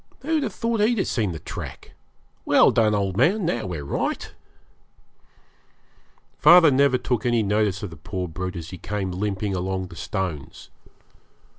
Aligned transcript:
Who'd 0.21 0.41
have 0.41 0.51
thought 0.55 0.79
he'd 0.79 0.97
have 0.97 1.05
seen 1.07 1.31
the 1.31 1.37
track? 1.37 1.91
Well 2.43 2.71
done, 2.71 2.95
old 2.95 3.15
man. 3.17 3.45
Now 3.45 3.67
we're 3.67 3.83
right.' 3.85 4.33
Father 6.39 6.71
never 6.71 6.97
took 6.97 7.23
any 7.23 7.43
notice 7.43 7.83
of 7.83 7.91
the 7.91 7.97
poor 7.97 8.27
brute 8.27 8.55
as 8.55 8.71
he 8.71 8.79
came 8.79 9.11
limping 9.11 9.53
along 9.55 9.89
the 9.89 9.95
stones. 9.95 10.71